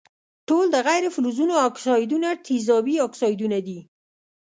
[0.47, 3.79] ټول د غیر فلزونو اکسایدونه تیزابي اکسایدونه دي.